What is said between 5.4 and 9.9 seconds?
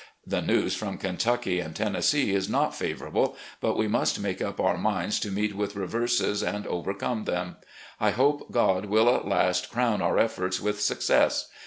with reverses and overcome them. I hope God will at last